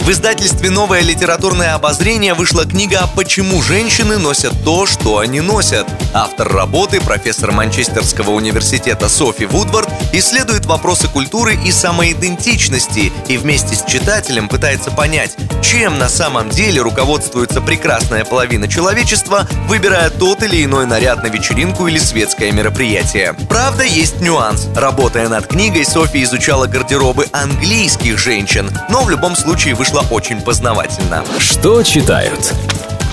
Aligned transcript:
В 0.00 0.10
издательстве 0.10 0.70
«Новое 0.70 1.02
литературное 1.02 1.74
обозрение» 1.74 2.32
вышла 2.32 2.64
книга 2.64 3.08
«Почему 3.14 3.62
женщины 3.62 4.16
носят 4.16 4.54
то, 4.64 4.86
что 4.86 5.18
они 5.18 5.40
носят». 5.40 5.86
Автор 6.14 6.48
работы, 6.48 7.00
профессор 7.00 7.52
Манчестерского 7.52 8.30
университета 8.30 9.08
Софи 9.08 9.44
Вудвард, 9.44 9.88
исследует 10.12 10.64
вопросы 10.64 11.06
культуры 11.06 11.54
и 11.54 11.70
самоидентичности 11.70 13.12
и 13.28 13.36
вместе 13.36 13.76
с 13.76 13.84
читателем 13.84 14.48
пытается 14.48 14.90
понять, 14.90 15.36
чем 15.62 15.98
на 15.98 16.08
самом 16.08 16.48
деле 16.48 16.80
руководствуется 16.80 17.60
прекрасная 17.60 18.24
половина 18.24 18.66
человечества, 18.68 19.46
выбирая 19.68 20.08
тот 20.10 20.42
или 20.42 20.64
иной 20.64 20.86
наряд 20.86 21.22
на 21.22 21.28
вечеринку 21.28 21.86
или 21.86 21.98
светское 21.98 22.50
мероприятие. 22.52 23.36
Правда, 23.48 23.84
есть 23.84 24.20
нюанс. 24.20 24.66
Работая 24.74 25.28
над 25.28 25.46
книгой, 25.46 25.84
Софи 25.84 26.24
изучала 26.24 26.66
гардеробы 26.66 27.26
английских 27.32 28.18
женщин, 28.18 28.70
но 28.88 29.02
в 29.02 29.10
любом 29.10 29.36
случае 29.36 29.74
вышла 29.74 29.89
очень 30.10 30.40
познавательно. 30.40 31.24
Что 31.38 31.82
читают? 31.82 32.54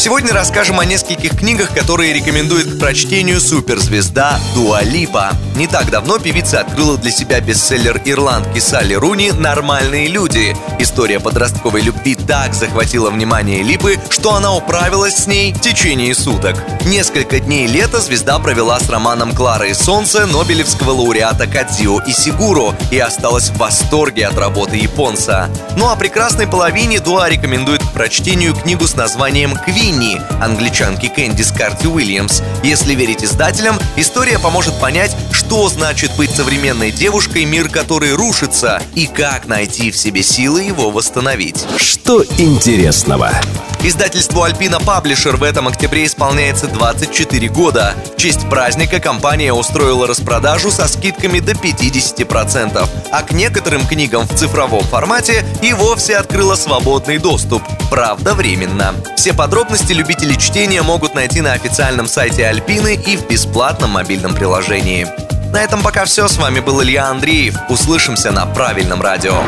Сегодня 0.00 0.32
расскажем 0.32 0.80
о 0.80 0.86
нескольких 0.86 1.38
книгах, 1.38 1.74
которые 1.74 2.14
рекомендует 2.14 2.72
к 2.72 2.78
прочтению 2.78 3.38
суперзвезда 3.38 4.40
Дуа 4.54 4.80
Липа. 4.80 5.32
Не 5.56 5.66
так 5.66 5.90
давно 5.90 6.18
певица 6.18 6.60
открыла 6.60 6.96
для 6.96 7.10
себя 7.10 7.38
бестселлер 7.40 8.00
ирландки 8.06 8.60
Салли 8.60 8.94
Руни 8.94 9.30
«Нормальные 9.30 10.08
люди». 10.08 10.56
История 10.78 11.20
подростковой 11.20 11.82
любви 11.82 12.14
так 12.14 12.54
захватила 12.54 13.10
внимание 13.10 13.62
Липы, 13.62 13.98
что 14.08 14.34
она 14.34 14.54
управилась 14.54 15.16
с 15.16 15.26
ней 15.26 15.52
в 15.52 15.60
течение 15.60 16.14
суток. 16.14 16.56
Несколько 16.86 17.38
дней 17.38 17.66
лета 17.66 18.00
звезда 18.00 18.38
провела 18.38 18.80
с 18.80 18.88
романом 18.88 19.34
«Клара 19.34 19.68
и 19.68 19.74
солнце» 19.74 20.24
Нобелевского 20.24 20.92
лауреата 20.92 21.46
Кадзио 21.46 22.00
Исигуру 22.06 22.74
и 22.90 22.98
осталась 22.98 23.50
в 23.50 23.58
восторге 23.58 24.28
от 24.28 24.38
работы 24.38 24.78
японца. 24.78 25.50
Ну 25.76 25.90
а 25.90 25.96
прекрасной 25.96 26.46
половине 26.46 27.00
Дуа 27.00 27.28
рекомендует 27.28 27.82
к 27.82 27.92
прочтению 27.92 28.54
книгу 28.54 28.86
с 28.86 28.94
названием 28.94 29.54
«Квин» 29.58 29.89
Винни, 29.90 30.20
англичанки 30.40 31.08
Кэнди 31.08 31.42
Скарти 31.42 31.88
Уильямс. 31.88 32.42
Если 32.62 32.94
верить 32.94 33.24
издателям, 33.24 33.76
история 33.96 34.38
поможет 34.38 34.78
понять, 34.80 35.16
что 35.32 35.68
значит 35.68 36.12
быть 36.16 36.30
современной 36.30 36.92
девушкой, 36.92 37.44
мир 37.44 37.68
который 37.68 38.14
рушится, 38.14 38.80
и 38.94 39.08
как 39.08 39.48
найти 39.48 39.90
в 39.90 39.96
себе 39.96 40.22
силы 40.22 40.62
его 40.62 40.92
восстановить. 40.92 41.64
Что 41.76 42.22
интересного? 42.38 43.32
Издательству 43.82 44.42
Альпина 44.42 44.78
Паблишер 44.78 45.36
в 45.36 45.42
этом 45.42 45.66
октябре 45.66 46.04
исполняется 46.04 46.66
24 46.66 47.48
года. 47.48 47.94
В 48.14 48.20
честь 48.20 48.46
праздника 48.50 49.00
компания 49.00 49.54
устроила 49.54 50.06
распродажу 50.06 50.70
со 50.70 50.86
скидками 50.86 51.40
до 51.40 51.52
50%, 51.52 52.88
а 53.10 53.22
к 53.22 53.32
некоторым 53.32 53.86
книгам 53.86 54.28
в 54.28 54.34
цифровом 54.34 54.82
формате 54.82 55.46
и 55.62 55.72
вовсе 55.72 56.18
открыла 56.18 56.56
свободный 56.56 57.16
доступ. 57.16 57.62
Правда, 57.90 58.34
временно. 58.34 58.94
Все 59.16 59.32
подробности 59.32 59.94
любители 59.94 60.34
чтения 60.34 60.82
могут 60.82 61.14
найти 61.14 61.40
на 61.40 61.52
официальном 61.52 62.06
сайте 62.06 62.46
Альпины 62.46 62.96
и 62.96 63.16
в 63.16 63.26
бесплатном 63.28 63.92
мобильном 63.92 64.34
приложении. 64.34 65.06
На 65.54 65.62
этом 65.62 65.82
пока 65.82 66.04
все. 66.04 66.28
С 66.28 66.36
вами 66.36 66.60
был 66.60 66.82
Илья 66.82 67.06
Андреев. 67.06 67.56
Услышимся 67.70 68.30
на 68.30 68.44
правильном 68.44 69.00
радио. 69.00 69.42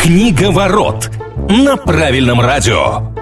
Книга 0.00 0.50
ворот 0.50 1.10
на 1.48 1.76
правильном 1.76 2.40
радио. 2.40 3.17